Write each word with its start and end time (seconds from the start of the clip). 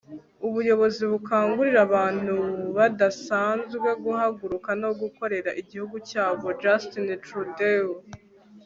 ubuyobozi 0.47 1.01
bukangurira 1.11 1.79
abantu 1.87 2.35
badasanzwe 2.77 3.87
guhaguruka 4.05 4.69
no 4.81 4.89
gukorera 5.01 5.49
igihugu 5.61 5.95
cyabo.- 6.09 6.45
justin 6.61 7.07
trudeau 7.25 7.91